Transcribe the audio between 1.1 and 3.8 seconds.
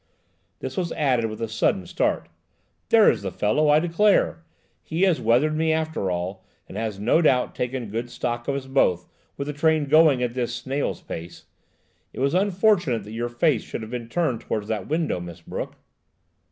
with a sudden start, "there is the fellow, I